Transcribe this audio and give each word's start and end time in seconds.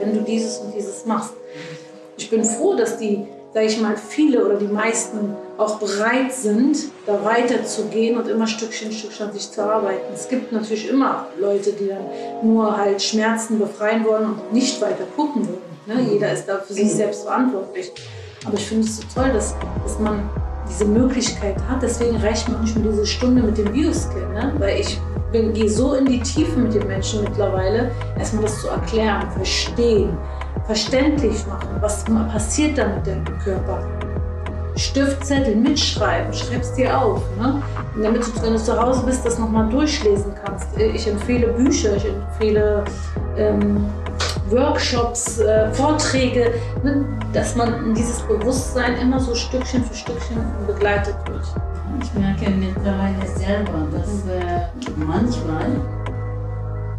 wenn 0.00 0.14
du 0.14 0.22
dieses 0.22 0.58
und 0.58 0.74
dieses 0.74 1.06
machst. 1.06 1.34
Ich 2.16 2.28
bin 2.28 2.44
froh, 2.44 2.74
dass 2.74 2.98
die, 2.98 3.26
sage 3.54 3.66
ich 3.66 3.80
mal, 3.80 3.96
viele 3.96 4.44
oder 4.44 4.56
die 4.56 4.66
meisten 4.66 5.36
auch 5.56 5.78
bereit 5.78 6.32
sind, 6.32 6.76
da 7.06 7.24
weiterzugehen 7.24 8.18
und 8.18 8.28
immer 8.28 8.46
Stückchen, 8.46 8.90
Stückchen 8.90 9.28
an 9.28 9.32
sich 9.32 9.50
zu 9.50 9.62
arbeiten. 9.62 10.12
Es 10.12 10.28
gibt 10.28 10.52
natürlich 10.52 10.88
immer 10.88 11.26
Leute, 11.38 11.72
die 11.72 11.88
dann 11.88 12.04
nur 12.42 12.76
halt 12.76 13.00
Schmerzen 13.02 13.58
befreien 13.58 14.04
wollen 14.04 14.24
und 14.24 14.52
nicht 14.52 14.80
weiter 14.80 15.04
gucken 15.16 15.46
wollen. 15.46 15.70
Ne? 15.86 16.12
Jeder 16.12 16.32
ist 16.32 16.46
da 16.46 16.58
für 16.58 16.72
sich 16.72 16.92
selbst 16.92 17.24
verantwortlich. 17.24 17.92
Aber 18.46 18.54
ich 18.54 18.66
finde 18.66 18.86
es 18.86 18.96
so 18.96 19.02
toll, 19.14 19.30
dass, 19.32 19.54
dass 19.84 19.98
man 19.98 20.28
diese 20.70 20.84
Möglichkeit 20.84 21.56
hat. 21.68 21.82
Deswegen 21.82 22.16
reicht 22.16 22.48
mir 22.48 22.58
nicht 22.58 22.76
mehr 22.76 22.90
diese 22.90 23.06
Stunde 23.06 23.42
mit 23.42 23.58
dem 23.58 23.72
Bioskill, 23.72 24.28
ne? 24.28 24.52
weil 24.58 24.80
ich 24.80 25.00
gehe 25.32 25.68
so 25.68 25.94
in 25.94 26.06
die 26.06 26.20
Tiefe 26.20 26.58
mit 26.58 26.74
den 26.74 26.86
Menschen 26.86 27.22
mittlerweile, 27.22 27.90
erstmal 28.18 28.44
das 28.44 28.60
zu 28.60 28.68
erklären, 28.68 29.30
verstehen, 29.32 30.16
verständlich 30.66 31.46
machen, 31.46 31.68
was 31.80 32.04
passiert 32.04 32.78
da 32.78 32.88
mit 32.88 33.06
deinem 33.06 33.38
Körper. 33.38 34.09
Stiftzettel 34.80 35.56
mitschreiben, 35.56 36.32
schreib's 36.32 36.72
dir 36.74 36.98
auf. 36.98 37.22
Ne? 37.38 37.62
damit 38.02 38.26
du, 38.26 38.42
wenn 38.42 38.52
du 38.52 38.58
zu 38.58 38.80
Hause 38.80 39.04
bist, 39.04 39.24
das 39.24 39.38
nochmal 39.38 39.68
durchlesen 39.68 40.32
kannst. 40.44 40.68
Ich 40.76 41.06
empfehle 41.06 41.48
Bücher, 41.48 41.96
ich 41.96 42.06
empfehle 42.06 42.84
ähm, 43.36 43.86
Workshops, 44.48 45.38
äh, 45.38 45.72
Vorträge, 45.72 46.54
ne? 46.82 47.04
dass 47.32 47.56
man 47.56 47.84
in 47.84 47.94
dieses 47.94 48.20
Bewusstsein 48.22 48.98
immer 48.98 49.20
so 49.20 49.34
Stückchen 49.34 49.84
für 49.84 49.94
Stückchen 49.94 50.38
begleitet 50.66 51.16
wird. 51.26 51.44
Ich 52.02 52.14
merke 52.14 52.50
mittlerweile 52.50 53.26
selber, 53.36 53.86
dass 53.92 54.26
äh, 54.28 54.94
manchmal 54.96 55.66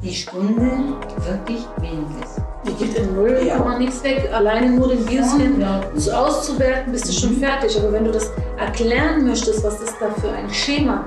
die 0.03 0.14
Stunde 0.14 0.72
wirklich 1.17 1.66
wenig 1.80 2.23
ist. 2.23 2.42
Die 2.66 2.73
geht 2.73 2.95
in 2.95 3.16
Null, 3.16 3.42
ja. 3.44 3.56
kann 3.56 3.67
man 3.67 3.80
nichts 3.80 4.04
weg. 4.04 4.30
Alleine 4.31 4.70
nur 4.70 4.90
den 4.90 5.04
Bioskin 5.06 5.59
ja. 5.59 5.81
auszuwerten, 6.14 6.92
bist 6.92 7.08
du 7.08 7.14
schon 7.14 7.38
fertig. 7.38 7.76
Aber 7.80 7.92
wenn 7.92 8.06
du 8.06 8.12
das 8.12 8.30
erklären 8.58 9.26
möchtest, 9.26 9.64
was 9.64 9.81
ist 9.81 9.95
da 10.00 10.09
für 10.22 10.31
ein 10.31 10.50
Schema, 10.50 11.04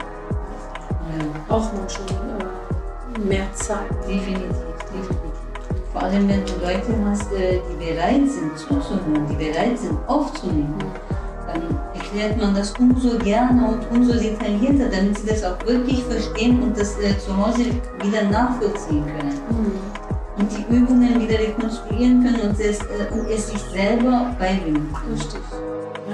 ja. 1.17 1.25
braucht 1.47 1.73
man 1.75 1.89
schon 1.89 2.07
äh, 2.07 3.29
mehr 3.29 3.53
Zeit. 3.55 3.89
Definitiv, 4.09 4.51
definitiv. 4.93 5.19
Vor 5.93 6.03
allem, 6.03 6.29
wenn 6.29 6.45
du 6.45 6.53
Leute 6.61 6.93
hast, 7.09 7.33
äh, 7.33 7.61
die 7.71 7.85
bereit 7.85 8.29
sind 8.29 8.59
zuzuhören, 8.59 9.25
die 9.31 9.37
bereit 9.37 9.79
sind 9.79 9.97
aufzunehmen, 10.09 10.75
dann 11.47 11.79
erklärt 11.95 12.37
man 12.37 12.53
das 12.57 12.73
umso 12.81 13.17
gerne 13.19 13.69
und 13.69 13.97
umso 13.97 14.15
detaillierter, 14.15 14.89
damit 14.91 15.19
sie 15.19 15.27
das 15.29 15.45
auch 15.45 15.65
wirklich 15.65 16.03
verstehen 16.03 16.61
und 16.65 16.77
das 16.77 16.99
äh, 16.99 17.17
zu 17.17 17.37
Hause 17.37 17.67
wieder 18.03 18.25
nachvollziehen 18.29 19.05
können. 19.07 19.41
Mhm 19.51 20.05
und 20.37 20.49
die 20.51 20.75
Übungen 20.75 21.21
wieder 21.21 21.39
rekonstruieren 21.39 22.23
können 22.23 22.51
und 22.51 22.61
es, 22.61 22.81
äh, 22.81 23.13
und 23.13 23.29
es 23.31 23.49
sich 23.49 23.61
selber 23.73 24.35
beibringen 24.39 24.93
können. 24.93 25.15
Richtig. 25.15 25.41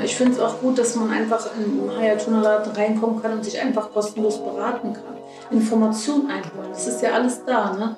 Ich 0.04 0.16
finde 0.16 0.32
es 0.32 0.40
auch 0.40 0.60
gut, 0.60 0.78
dass 0.78 0.94
man 0.94 1.10
einfach 1.10 1.46
in 1.58 1.90
Hayatuna-Laden 1.94 2.72
reinkommen 2.72 3.20
kann 3.20 3.32
und 3.32 3.44
sich 3.44 3.60
einfach 3.60 3.92
kostenlos 3.92 4.38
beraten 4.38 4.92
kann. 4.92 5.02
Informationen 5.50 6.30
einholen, 6.30 6.70
das 6.70 6.86
ist 6.86 7.02
ja 7.02 7.12
alles 7.12 7.44
da. 7.44 7.74
Ne? 7.74 7.96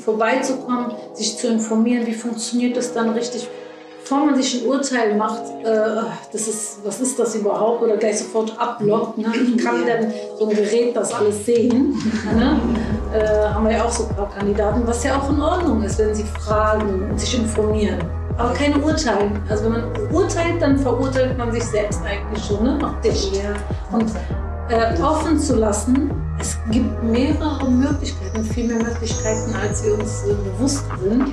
Vorbeizukommen, 0.00 0.92
sich 1.14 1.38
zu 1.38 1.48
informieren, 1.48 2.06
wie 2.06 2.14
funktioniert 2.14 2.76
das 2.76 2.92
dann 2.92 3.10
richtig 3.10 3.48
bevor 4.04 4.26
man 4.26 4.36
sich 4.36 4.62
ein 4.62 4.68
Urteil 4.68 5.16
macht, 5.16 5.42
äh, 5.64 6.02
das 6.30 6.46
ist, 6.46 6.78
was 6.84 7.00
ist 7.00 7.18
das 7.18 7.34
überhaupt, 7.36 7.82
oder 7.82 7.96
gleich 7.96 8.18
sofort 8.18 8.54
abblockt, 8.58 9.16
ne? 9.16 9.32
kann 9.64 9.86
dann 9.86 10.12
so 10.38 10.46
ein 10.46 10.54
Gerät 10.54 10.94
das 10.94 11.14
alles 11.14 11.46
sehen, 11.46 11.94
ne? 12.36 12.60
äh, 13.14 13.48
haben 13.48 13.64
wir 13.64 13.72
ja 13.72 13.84
auch 13.84 13.90
so 13.90 14.06
ein 14.06 14.14
paar 14.14 14.28
Kandidaten, 14.30 14.82
was 14.86 15.02
ja 15.04 15.18
auch 15.18 15.30
in 15.30 15.40
Ordnung 15.40 15.82
ist, 15.82 15.98
wenn 15.98 16.14
sie 16.14 16.24
fragen 16.24 17.08
und 17.10 17.18
sich 17.18 17.38
informieren. 17.38 17.98
Aber 18.36 18.52
keine 18.52 18.76
Urteile. 18.78 19.30
Also 19.48 19.64
wenn 19.64 19.72
man 19.72 20.12
urteilt, 20.12 20.60
dann 20.60 20.76
verurteilt 20.78 21.38
man 21.38 21.52
sich 21.52 21.64
selbst 21.64 22.00
eigentlich 22.04 22.44
schon, 22.44 22.64
ne? 22.64 22.78
Auf 22.84 23.00
dich. 23.00 23.30
Und 23.92 24.10
äh, 24.68 25.00
offen 25.00 25.38
zu 25.38 25.54
lassen, 25.54 26.10
es 26.40 26.58
gibt 26.70 27.02
mehrere 27.04 27.70
Möglichkeiten, 27.70 28.44
viel 28.44 28.66
mehr 28.66 28.82
Möglichkeiten, 28.82 29.54
als 29.62 29.84
wir 29.84 29.94
uns 29.94 30.24
bewusst 30.24 30.84
sind. 31.00 31.32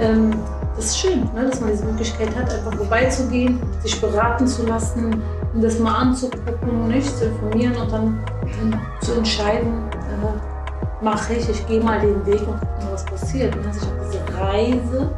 Ähm, 0.00 0.34
das 0.76 0.86
ist 0.86 0.98
schön, 0.98 1.20
ne, 1.34 1.48
dass 1.48 1.60
man 1.60 1.70
diese 1.70 1.84
Möglichkeit 1.84 2.34
hat, 2.36 2.52
einfach 2.52 2.74
vorbeizugehen, 2.74 3.60
sich 3.82 4.00
beraten 4.00 4.46
zu 4.46 4.66
lassen, 4.66 5.22
das 5.54 5.78
mal 5.78 5.94
anzugucken, 5.94 6.88
nicht 6.88 7.16
zu 7.16 7.26
informieren 7.26 7.74
und 7.76 7.90
dann, 7.90 8.24
dann 8.42 8.80
zu 9.00 9.14
entscheiden, 9.14 9.72
äh, 9.92 11.04
mache 11.04 11.34
ich, 11.34 11.48
ich 11.48 11.66
gehe 11.66 11.82
mal 11.82 12.00
den 12.00 12.24
Weg 12.26 12.40
und 12.46 12.60
gucke 12.60 12.84
mal, 12.84 12.92
was 12.92 13.04
passiert. 13.04 13.56
Und 13.56 13.64
dass 13.66 13.76
ich 13.76 13.82
auf 13.82 14.10
diese 14.10 14.38
Reise, 14.38 15.10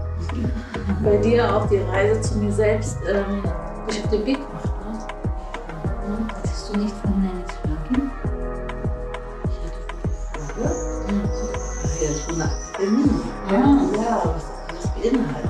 bei 1.03 1.17
dir 1.17 1.55
auch 1.55 1.67
die 1.69 1.79
Reise 1.79 2.21
zu 2.21 2.39
mir 2.39 2.53
selbst, 2.53 2.99
ähm, 3.09 3.43
dich 3.89 4.05
auf 4.05 4.11
den 4.11 4.27
Weg 4.27 4.39
mache. 4.53 4.69
Ne? 4.69 6.19
Mhm. 6.19 6.29
Hattest 6.29 6.69
du 6.69 6.79
nicht 6.79 6.95
von 6.97 7.13
deinen 7.13 7.45
Fragen? 7.47 8.11
Ich 9.45 9.57
hatte 9.65 9.81
von 9.87 9.99
der 10.35 10.49
Frage, 10.49 10.85
ja, 12.01 12.11
von 12.27 12.37
der 12.37 12.47
Akademie. 12.47 13.11
Ja, 13.51 14.03
ja, 14.03 14.23
was 14.25 14.83
das 14.83 14.91
beinhaltet. 14.95 15.48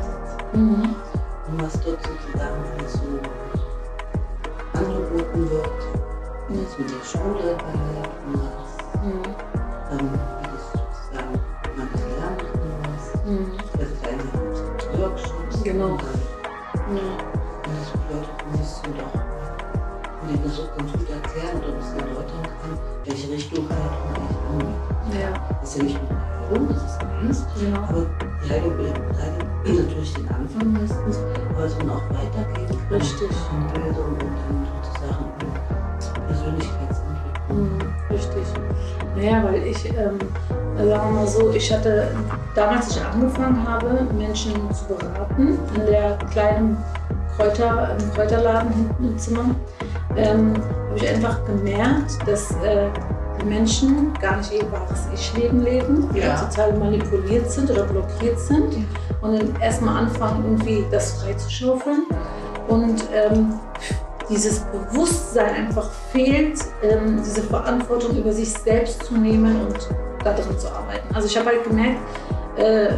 Jetzt 6.56 6.78
mit 6.78 6.90
der 6.90 7.04
Schule 7.04 7.56
bei 7.58 7.72
Thomas, 8.24 8.70
mhm. 9.04 9.22
ähm, 9.92 10.10
wie 10.40 10.48
das 10.48 10.64
sozusagen 10.72 11.34
man 11.76 11.88
gelernt 11.92 12.42
hat, 12.42 13.26
mhm. 13.26 13.52
also 13.78 13.94
deine 14.02 15.00
Workshops. 15.00 15.62
Genau. 15.62 15.92
Und, 15.92 16.02
dann, 16.02 16.94
mhm. 16.94 16.98
und 17.66 17.74
das 17.78 17.90
bedeutet, 17.92 18.30
man 18.50 18.58
müsste 18.58 18.90
doch 18.90 19.28
wenn 20.28 20.42
das 20.42 20.56
so 20.56 20.62
ganz 20.76 20.92
gut 20.92 21.08
erklären 21.08 21.58
oder 21.58 21.68
ein 21.68 21.78
bisschen 21.78 21.98
erläutern 22.00 22.42
kann, 22.42 22.78
welche 23.04 23.30
Richtung 23.30 23.64
Heilung 23.68 24.02
eigentlich 24.12 24.38
angeht. 24.50 25.20
Ja. 25.20 25.58
Das 25.60 25.70
ist 25.70 25.76
ja 25.76 25.82
nicht 25.84 26.00
nur 26.02 26.20
Heilung, 26.20 26.68
das 26.68 26.82
ist 26.84 27.00
eins, 27.00 27.46
genau. 27.58 27.80
aber 27.80 28.06
die 28.44 28.50
Heilung 28.50 28.76
bildet 28.76 29.86
natürlich 29.86 30.14
den 30.14 30.28
Anfang 30.28 30.72
meistens, 30.72 31.18
aber 31.50 31.62
dass 31.62 31.78
man 31.78 31.90
auch 31.90 32.02
weitergehen 32.10 32.68
kann. 32.68 32.98
Richtig. 32.98 33.30
In 33.30 33.82
Bildung 33.82 34.12
und 34.12 34.20
dann 34.20 34.77
Naja, 39.18 39.42
weil 39.42 39.66
ich, 39.66 39.84
ähm, 39.86 40.18
sagen 40.76 41.14
wir 41.14 41.20
mal 41.20 41.26
so, 41.26 41.50
ich 41.50 41.72
hatte 41.72 42.08
damals, 42.54 42.86
als 42.86 42.96
ich 42.96 43.04
angefangen 43.04 43.68
habe, 43.68 44.06
Menschen 44.16 44.52
zu 44.72 44.84
beraten, 44.94 45.58
in 45.74 45.86
der 45.86 46.16
kleinen 46.30 46.76
Kräuter, 47.36 47.96
im 47.98 48.14
Kräuterladen 48.14 48.72
hinten 48.72 49.04
im 49.04 49.18
Zimmer, 49.18 49.44
ähm, 50.16 50.54
habe 50.88 50.96
ich 50.96 51.08
einfach 51.08 51.44
gemerkt, 51.46 52.18
dass 52.26 52.52
äh, 52.62 52.86
die 53.40 53.46
Menschen 53.46 54.12
gar 54.20 54.36
nicht 54.36 54.52
ihr 54.52 54.70
wahres 54.70 55.08
Ich-Leben 55.12 55.64
leben, 55.64 56.08
die 56.14 56.20
ja. 56.20 56.36
total 56.36 56.74
manipuliert 56.74 57.50
sind 57.50 57.70
oder 57.72 57.84
blockiert 57.84 58.38
sind 58.38 58.86
und 59.20 59.32
dann 59.32 59.60
erstmal 59.60 60.04
anfangen, 60.04 60.44
irgendwie 60.44 60.84
das 60.92 61.20
freizuschaufeln. 61.22 62.06
Und 62.68 63.02
ähm, 63.12 63.54
dieses 64.28 64.60
Bewusstsein 64.60 65.66
einfach 65.66 65.90
fehlt, 66.12 66.58
ähm, 66.82 67.22
diese 67.24 67.42
Verantwortung 67.42 68.16
über 68.16 68.32
sich 68.32 68.52
selbst 68.52 69.04
zu 69.04 69.16
nehmen 69.16 69.66
und 69.66 69.88
darin 70.24 70.58
zu 70.58 70.68
arbeiten. 70.68 71.14
Also 71.14 71.28
ich 71.28 71.36
habe 71.36 71.48
halt 71.48 71.64
gemerkt, 71.64 72.00
äh, 72.56 72.88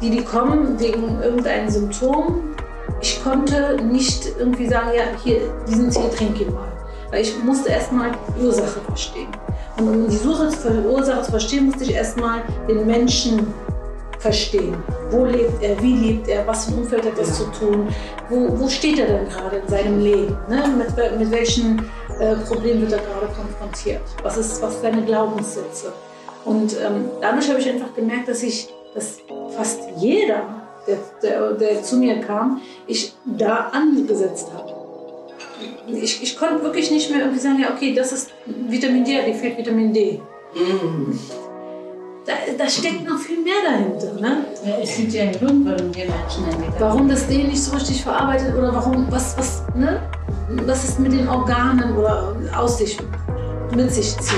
die, 0.00 0.10
die 0.10 0.24
kommen 0.24 0.78
wegen 0.78 1.22
irgendeinem 1.22 1.68
Symptom, 1.68 2.54
ich 3.00 3.22
konnte 3.22 3.76
nicht 3.82 4.26
irgendwie 4.38 4.68
sagen, 4.68 4.90
ja, 4.94 5.02
hier, 5.22 5.40
diesen 5.68 5.90
Tee 5.90 6.08
trinke 6.16 6.44
ich 6.44 6.50
mal. 6.50 6.68
Weil 7.10 7.22
ich 7.22 7.42
musste 7.44 7.70
erstmal 7.70 8.10
die 8.36 8.44
Ursache 8.44 8.80
verstehen. 8.80 9.28
Und 9.78 9.88
um 9.88 10.08
die 10.08 10.18
Ursache 10.26 11.22
zu 11.22 11.30
verstehen, 11.30 11.66
musste 11.66 11.84
ich 11.84 11.92
erstmal 11.94 12.42
den 12.68 12.86
Menschen 12.86 13.54
verstehen. 14.18 14.76
Wo 15.10 15.24
lebt 15.24 15.62
er, 15.62 15.80
wie 15.82 15.94
lebt 15.94 16.28
er, 16.28 16.46
was 16.46 16.66
für 16.66 16.72
ein 16.72 16.78
Umfeld 16.78 17.04
hat 17.04 17.18
das 17.18 17.28
ja. 17.28 17.34
zu 17.34 17.44
tun, 17.58 17.88
wo, 18.28 18.58
wo 18.58 18.68
steht 18.68 18.98
er 18.98 19.06
denn 19.06 19.28
gerade 19.28 19.56
in 19.56 19.68
seinem 19.68 20.00
Leben, 20.00 20.36
ne? 20.48 20.64
mit, 20.76 21.18
mit 21.18 21.30
welchen 21.30 21.78
äh, 22.20 22.36
Problemen 22.36 22.82
wird 22.82 22.92
er 22.92 22.98
gerade 22.98 23.32
konfrontiert, 23.32 24.02
was 24.22 24.36
ist 24.36 24.60
was 24.62 24.80
seine 24.80 25.02
Glaubenssätze. 25.02 25.92
Und 26.44 26.74
ähm, 26.74 27.10
dadurch 27.20 27.48
habe 27.48 27.60
ich 27.60 27.68
einfach 27.68 27.94
gemerkt, 27.94 28.28
dass 28.28 28.42
ich, 28.42 28.68
dass 28.94 29.18
fast 29.56 29.80
jeder 29.96 30.42
der, 30.86 30.98
der, 31.22 31.52
der 31.52 31.82
zu 31.82 31.96
mir 31.96 32.20
kam, 32.20 32.60
ich 32.86 33.14
da 33.24 33.70
angesetzt 33.72 34.48
habe. 34.54 34.72
Ich, 35.88 36.22
ich 36.22 36.38
konnte 36.38 36.62
wirklich 36.62 36.90
nicht 36.90 37.10
mehr 37.10 37.20
irgendwie 37.20 37.40
sagen, 37.40 37.60
ja, 37.60 37.72
okay, 37.74 37.94
das 37.94 38.12
ist 38.12 38.30
Vitamin 38.44 39.04
D, 39.04 39.22
dir 39.24 39.34
fehlt 39.34 39.58
Vitamin 39.58 39.92
D. 39.92 40.20
Mm. 40.54 41.18
Da, 42.26 42.32
da, 42.58 42.68
steckt 42.68 43.08
noch 43.08 43.18
viel 43.18 43.40
mehr 43.42 43.54
dahinter. 43.64 44.20
Ne? 44.20 44.46
Ja, 44.64 44.78
es 44.82 44.96
gibt 44.96 45.12
ja 45.12 45.22
einen 45.22 45.32
Grund, 45.32 45.64
warum 45.64 45.94
wir 45.94 46.06
Menschen 46.06 46.44
entwickeln. 46.44 46.74
Warum 46.80 47.08
das 47.08 47.28
D 47.28 47.44
nicht 47.44 47.62
so 47.62 47.76
richtig 47.76 48.02
verarbeitet 48.02 48.52
oder 48.56 48.74
warum, 48.74 49.06
was, 49.10 49.38
was, 49.38 49.62
ne? 49.76 50.02
was 50.64 50.82
es 50.82 50.98
mit 50.98 51.12
den 51.12 51.28
Organen 51.28 51.96
oder 51.96 52.34
aus 52.56 52.78
sich, 52.78 52.98
mit 53.76 53.92
sich 53.92 54.16
zieht. 54.18 54.36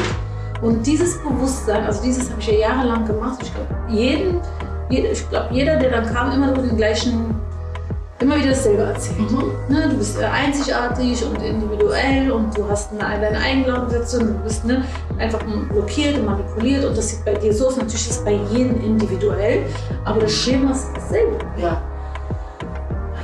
Und 0.61 0.87
dieses 0.87 1.17
Bewusstsein, 1.23 1.85
also 1.85 2.03
dieses 2.03 2.31
habe 2.31 2.41
ich 2.41 2.49
ja 2.49 2.55
jahrelang 2.55 3.07
gemacht. 3.07 3.39
Ich 3.43 3.55
glaube, 3.55 3.75
jeden 3.89 4.41
ich 4.91 5.29
glaube, 5.29 5.49
jeder, 5.53 5.77
der 5.77 5.91
dann 5.91 6.15
kam, 6.15 6.33
immer 6.33 6.55
so 6.55 6.63
den 6.63 6.77
gleichen, 6.77 7.35
immer 8.21 8.37
wieder 8.37 8.51
dasselbe 8.51 8.83
erzählt. 8.83 9.31
Mhm. 9.31 9.53
Ne, 9.69 9.89
du 9.89 9.97
bist 9.97 10.19
äh, 10.19 10.25
einzigartig 10.25 11.25
und 11.25 11.41
individuell 11.43 12.31
und 12.31 12.57
du 12.57 12.69
hast 12.69 12.91
eine, 12.93 13.21
deine 13.21 13.39
eigenen 13.39 13.65
Glaubenssätze 13.65 14.21
und 14.21 14.29
du 14.29 14.35
bist 14.45 14.65
ne, 14.65 14.85
einfach 15.19 15.41
blockiert 15.71 16.19
und 16.19 16.27
manipuliert 16.27 16.85
und 16.85 16.97
das 16.97 17.11
sieht 17.11 17.25
bei 17.25 17.35
dir 17.35 17.53
so 17.53 17.69
aus. 17.69 17.77
Natürlich 17.77 18.09
ist 18.09 18.19
es 18.19 18.25
bei 18.25 18.39
jedem 18.51 18.83
individuell, 18.83 19.67
aber 20.05 20.21
das 20.21 20.33
Schema 20.33 20.73
ist 20.73 20.89
dasselbe. 20.95 21.39
Ja. 21.59 21.83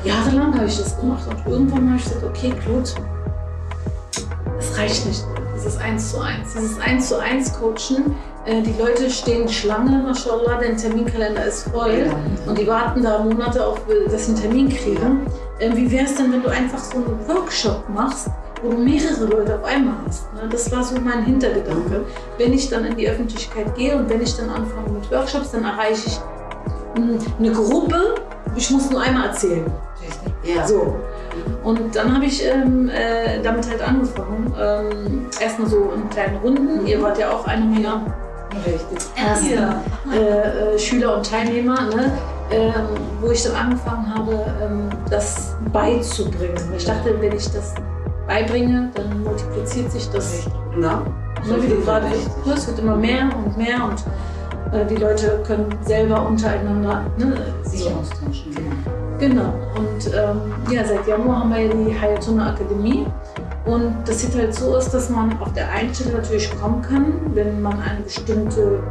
Jahrelang 0.04 0.54
habe 0.54 0.66
ich 0.66 0.76
das 0.76 0.98
gemacht 1.00 1.26
und 1.28 1.50
irgendwann 1.50 1.88
habe 1.88 1.98
ich 1.98 2.04
gesagt, 2.04 2.24
okay, 2.24 2.52
Claude, 2.62 2.90
es 4.58 4.78
reicht 4.78 5.06
nicht. 5.06 5.24
Dieses 5.64 5.80
eins 5.80 6.10
zu 6.10 6.20
eins, 6.20 6.52
dieses 6.52 6.78
eins 6.78 7.08
zu 7.08 7.18
eins 7.18 7.52
Coachen 7.54 8.14
äh, 8.44 8.60
die 8.60 8.74
Leute 8.78 9.08
stehen 9.08 9.48
Schlange, 9.48 10.02
mashallah, 10.02 10.58
der 10.58 10.76
Terminkalender 10.76 11.46
ist 11.46 11.70
voll 11.70 12.10
und 12.46 12.58
die 12.58 12.66
warten 12.66 13.02
da 13.02 13.20
Monate 13.20 13.66
auf, 13.66 13.78
äh, 13.88 14.10
dass 14.10 14.26
sie 14.26 14.32
einen 14.32 14.42
Termin 14.42 14.68
kriegen. 14.68 15.26
Ähm, 15.60 15.74
wie 15.74 15.90
wäre 15.90 16.04
es 16.04 16.14
denn, 16.16 16.30
wenn 16.32 16.42
du 16.42 16.50
einfach 16.50 16.78
so 16.78 16.98
einen 16.98 17.18
Workshop 17.26 17.88
machst, 17.88 18.28
wo 18.62 18.70
du 18.70 18.76
mehrere 18.76 19.24
Leute 19.24 19.58
auf 19.58 19.64
einmal 19.64 19.94
hast? 20.06 20.30
Ne? 20.34 20.42
Das 20.50 20.70
war 20.70 20.84
so 20.84 21.00
mein 21.00 21.24
Hintergedanke. 21.24 22.04
Wenn 22.36 22.52
ich 22.52 22.68
dann 22.68 22.84
in 22.84 22.96
die 22.98 23.08
Öffentlichkeit 23.08 23.74
gehe 23.74 23.96
und 23.96 24.10
wenn 24.10 24.20
ich 24.20 24.36
dann 24.36 24.50
anfange 24.50 24.90
mit 24.90 25.10
Workshops, 25.10 25.52
dann 25.52 25.64
erreiche 25.64 26.08
ich 26.08 26.20
hm, 26.96 27.18
eine 27.38 27.52
Gruppe, 27.52 28.16
ich 28.54 28.70
muss 28.70 28.90
nur 28.90 29.00
einmal 29.00 29.28
erzählen. 29.28 29.64
Ja. 30.44 30.66
So. 30.66 30.96
Und 31.62 31.96
dann 31.96 32.14
habe 32.14 32.26
ich 32.26 32.44
ähm, 32.44 32.88
äh, 32.88 33.42
damit 33.42 33.68
halt 33.68 33.82
angefangen. 33.82 34.54
Ähm, 34.60 35.26
erstmal 35.40 35.68
so 35.68 35.92
in 35.94 36.08
kleinen 36.10 36.36
Runden. 36.36 36.86
Ihr 36.86 37.00
wart 37.02 37.18
ja 37.18 37.30
auch 37.30 37.46
eine 37.46 37.64
meiner 37.64 38.02
ersten 39.16 39.58
äh, 40.12 40.74
äh, 40.74 40.78
Schüler 40.78 41.16
und 41.16 41.28
Teilnehmer, 41.28 41.82
ne? 41.94 42.12
ähm, 42.50 42.72
wo 43.20 43.30
ich 43.30 43.42
dann 43.42 43.54
angefangen 43.54 44.14
habe, 44.14 44.46
ähm, 44.62 44.88
das 45.10 45.56
beizubringen. 45.72 46.56
Ich 46.76 46.84
dachte, 46.84 47.20
wenn 47.20 47.32
ich 47.32 47.50
das 47.50 47.74
beibringe, 48.26 48.90
dann 48.94 49.22
multipliziert 49.22 49.90
sich 49.90 50.08
das. 50.10 50.46
Na, 50.76 51.02
so 51.44 51.62
wie 51.62 51.68
du 51.68 51.80
gerade 51.80 52.06
es 52.54 52.66
wird 52.66 52.78
immer 52.78 52.96
mehr 52.96 53.28
und 53.44 53.56
mehr 53.56 53.84
und 53.84 54.02
die 54.82 54.96
Leute 54.96 55.42
können 55.46 55.66
selber 55.82 56.26
untereinander 56.26 57.04
ne, 57.16 57.36
sich 57.62 57.86
austauschen. 57.86 58.54
Genau. 59.18 59.54
Und 59.76 60.06
ähm, 60.08 60.40
ja, 60.70 60.84
seit 60.84 61.06
Januar 61.06 61.40
haben 61.40 61.50
wir 61.50 61.60
ja 61.60 61.72
die 61.72 61.98
Hayatuna 61.98 62.50
Akademie. 62.50 63.06
Und 63.64 63.94
das 64.04 64.20
sieht 64.20 64.34
halt 64.36 64.54
so 64.54 64.76
aus, 64.76 64.90
dass 64.90 65.08
man 65.08 65.38
auf 65.40 65.52
der 65.52 65.70
einen 65.70 65.94
Stelle 65.94 66.16
natürlich 66.16 66.50
kommen 66.60 66.82
kann, 66.82 67.14
wenn 67.34 67.62
man 67.62 67.80
eine 67.80 68.00
bestimmte 68.00 68.82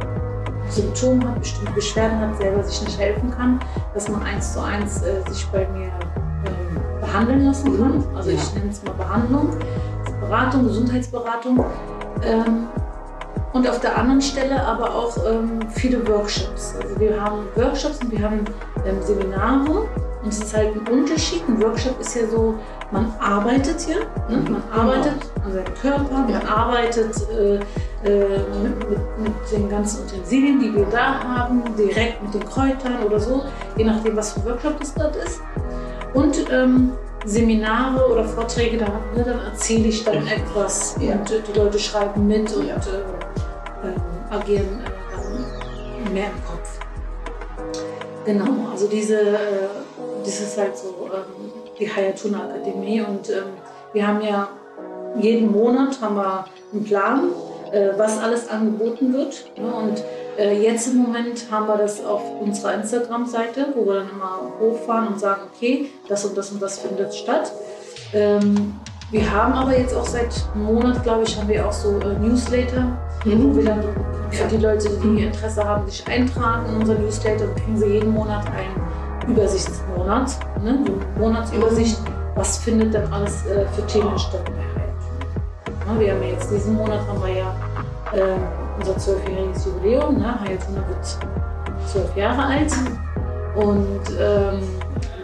Symptome 0.70 1.28
hat, 1.28 1.40
bestimmte 1.40 1.72
Beschwerden 1.72 2.18
hat, 2.18 2.36
selber 2.38 2.62
sich 2.64 2.82
nicht 2.82 2.98
helfen 2.98 3.30
kann, 3.30 3.60
dass 3.92 4.08
man 4.08 4.22
eins 4.22 4.54
zu 4.54 4.62
eins 4.62 5.02
äh, 5.02 5.22
sich 5.30 5.46
bei 5.48 5.68
mir 5.68 5.86
äh, 5.86 7.00
behandeln 7.00 7.44
lassen 7.44 7.78
kann. 7.78 7.98
Mhm. 7.98 8.16
Also 8.16 8.30
ich 8.30 8.54
nenne 8.54 8.70
es 8.70 8.82
mal 8.82 8.94
Behandlung, 8.94 9.50
Beratung, 10.20 10.66
Gesundheitsberatung. 10.66 11.64
Ähm, 12.22 12.66
und 13.54 13.68
auf 13.68 13.78
der 13.80 13.96
anderen 13.96 14.20
Stelle 14.20 14.60
aber 14.66 14.92
auch 14.92 15.16
ähm, 15.26 15.60
viele 15.70 16.06
Workshops. 16.08 16.74
Also 16.82 16.98
wir 16.98 17.22
haben 17.22 17.46
Workshops 17.54 18.00
und 18.02 18.10
wir 18.10 18.20
haben 18.20 18.44
ähm, 18.84 19.00
Seminare 19.00 19.86
und 20.22 20.28
es 20.28 20.40
ist 20.40 20.56
halt 20.56 20.74
ein 20.74 20.92
Unterschied. 20.92 21.42
Ein 21.48 21.62
Workshop 21.62 21.98
ist 22.00 22.16
ja 22.16 22.26
so, 22.26 22.58
man 22.90 23.14
arbeitet 23.20 23.86
ja, 23.88 23.96
ne? 24.28 24.36
man 24.36 24.44
genau. 24.44 24.58
arbeitet 24.74 25.14
an 25.44 25.52
seinem 25.52 25.74
Körper, 25.80 26.18
man 26.18 26.30
ja. 26.30 26.40
arbeitet 26.48 27.14
äh, 27.30 27.54
äh, 28.04 28.38
mit, 28.60 28.90
mit, 28.90 28.98
mit, 29.18 29.52
den 29.52 29.68
ganzen 29.70 30.04
Utensilien, 30.04 30.58
die 30.58 30.74
wir 30.74 30.86
da 30.86 31.22
haben, 31.22 31.62
direkt 31.78 32.22
mit 32.24 32.34
den 32.34 32.44
Kräutern 32.44 33.04
oder 33.06 33.20
so, 33.20 33.44
je 33.76 33.84
nachdem, 33.84 34.16
was 34.16 34.32
für 34.32 34.44
Workshop 34.46 34.80
das 34.80 34.94
dort 34.94 35.14
ist. 35.14 35.40
Und 36.12 36.50
ähm, 36.50 36.92
Seminare 37.24 38.04
oder 38.10 38.24
Vorträge, 38.24 38.78
da, 38.78 38.86
ne, 39.16 39.24
dann 39.24 39.40
erzähle 39.44 39.88
ich 39.88 40.04
dann 40.04 40.26
etwas 40.26 40.96
ja. 41.00 41.12
und 41.12 41.30
äh, 41.30 41.40
die 41.40 41.58
Leute 41.58 41.78
schreiben 41.78 42.26
mit 42.26 42.52
und 42.52 42.66
ja. 42.66 42.74
Äh, 42.76 43.33
ähm, 43.84 44.02
agieren 44.30 44.80
äh, 44.80 46.10
mehr 46.10 46.26
im 46.26 46.44
Kopf. 46.44 46.78
Genau, 48.24 48.70
also 48.70 48.88
diese 48.88 49.20
äh, 49.20 49.68
das 50.24 50.40
ist 50.40 50.58
halt 50.58 50.76
so 50.76 51.10
ähm, 51.12 51.52
die 51.78 51.86
Hayatuna 51.86 52.44
Akademie 52.44 53.00
und 53.00 53.28
ähm, 53.30 53.54
wir 53.92 54.06
haben 54.06 54.22
ja 54.22 54.48
jeden 55.16 55.52
Monat 55.52 56.00
haben 56.00 56.16
wir 56.16 56.44
einen 56.72 56.84
Plan, 56.84 57.28
äh, 57.70 57.90
was 57.96 58.18
alles 58.18 58.48
angeboten 58.48 59.12
wird. 59.12 59.44
Ne? 59.56 59.72
Und 59.72 60.02
äh, 60.38 60.60
jetzt 60.60 60.88
im 60.88 60.98
Moment 60.98 61.46
haben 61.50 61.66
wir 61.66 61.76
das 61.76 62.04
auf 62.04 62.22
unserer 62.40 62.74
Instagram-Seite, 62.74 63.66
wo 63.74 63.86
wir 63.86 63.94
dann 64.00 64.10
immer 64.10 64.40
hochfahren 64.60 65.08
und 65.08 65.20
sagen, 65.20 65.42
okay, 65.54 65.90
das 66.08 66.24
und 66.24 66.36
das 66.36 66.50
und 66.50 66.60
das 66.60 66.78
findet 66.78 67.14
statt. 67.14 67.52
Ähm, 68.12 68.74
wir 69.10 69.30
haben 69.30 69.52
aber 69.52 69.78
jetzt 69.78 69.94
auch 69.94 70.06
seit 70.06 70.34
einem 70.54 70.64
Monat, 70.64 71.02
glaube 71.02 71.22
ich, 71.24 71.36
haben 71.36 71.48
wir 71.48 71.66
auch 71.66 71.72
so 71.72 72.00
äh, 72.00 72.18
Newsletter, 72.18 72.98
mhm. 73.24 73.64
dann 73.64 73.82
für 74.30 74.48
die 74.48 74.56
Leute, 74.56 74.90
die 75.02 75.24
Interesse 75.24 75.64
haben, 75.64 75.86
sich 75.86 76.06
eintragen 76.06 76.66
in 76.70 76.80
unser 76.80 76.94
Newsletter, 76.94 77.46
kriegen 77.54 77.76
sie 77.76 77.86
jeden 77.86 78.10
Monat 78.12 78.44
ein 78.46 79.30
Übersichtsmonat, 79.30 80.38
ne? 80.62 80.84
Monatsübersicht, 81.18 81.98
was 82.34 82.58
findet 82.58 82.94
denn 82.94 83.10
alles 83.12 83.46
äh, 83.46 83.64
für 83.74 83.86
Themen 83.86 84.18
statt 84.18 84.44
bei 84.44 84.52
Hayatuna. 84.52 86.00
Wir 86.00 86.12
haben 86.12 86.22
ja 86.22 86.28
jetzt 86.28 86.50
diesen 86.50 86.74
Monat 86.74 87.00
haben 87.08 87.22
wir 87.22 87.34
ja 87.34 87.54
äh, 88.12 88.36
unser 88.78 88.98
zwölfjähriges 88.98 89.66
Jubiläum. 89.66 90.18
Ne? 90.18 90.40
Hayatuna 90.40 90.82
wird 90.88 91.18
zwölf 91.86 92.16
Jahre 92.16 92.44
alt 92.44 92.72
und 93.54 94.00
ähm, 94.20 94.60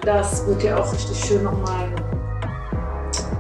das 0.04 0.46
wird 0.46 0.62
ja 0.62 0.78
auch 0.78 0.92
richtig 0.92 1.18
schön 1.24 1.42
nochmal 1.42 1.88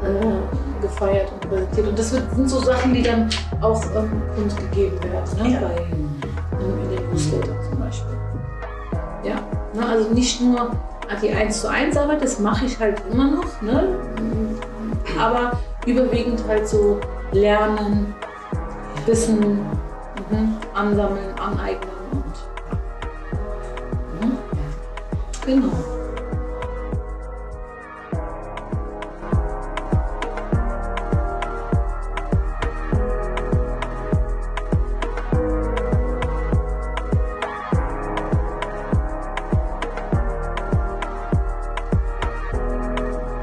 äh, 0.04 0.69
gefeiert 0.80 1.30
und 1.32 1.48
präsentiert. 1.48 1.88
Und 1.88 1.98
das 1.98 2.10
sind 2.10 2.48
so 2.48 2.60
Sachen, 2.60 2.94
die 2.94 3.02
dann 3.02 3.28
auch 3.60 3.82
ähm, 3.96 4.22
uns 4.36 4.56
gegeben 4.56 4.98
werden, 5.02 5.42
ne? 5.42 5.52
Ja. 5.52 5.60
Bei, 5.60 5.82
in, 5.82 6.10
in 6.60 6.96
den 6.96 7.10
Newsletter 7.10 7.60
zum 7.68 7.78
Beispiel. 7.78 8.16
Ja. 9.24 9.36
Ne? 9.74 9.88
Also 9.88 10.10
nicht 10.10 10.40
nur 10.40 10.70
die 11.22 11.30
1 11.30 11.60
zu 11.60 11.68
1 11.68 11.96
Arbeit, 11.96 12.22
das 12.22 12.38
mache 12.38 12.66
ich 12.66 12.78
halt 12.78 13.02
immer 13.10 13.30
noch, 13.30 13.62
ne? 13.62 13.88
aber 15.18 15.58
überwiegend 15.86 16.42
halt 16.46 16.68
so 16.68 17.00
lernen, 17.32 18.14
Wissen 19.06 19.60
mhm, 20.30 20.56
ansammeln, 20.74 21.34
aneignen 21.38 21.90
und 22.12 22.24
mhm. 24.20 24.38
genau. 25.44 25.72